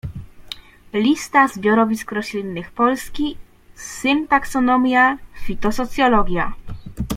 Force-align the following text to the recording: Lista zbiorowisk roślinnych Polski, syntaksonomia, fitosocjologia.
Lista 0.93 1.47
zbiorowisk 1.47 2.11
roślinnych 2.11 2.71
Polski, 2.71 3.37
syntaksonomia, 3.75 5.17
fitosocjologia. 5.45 6.53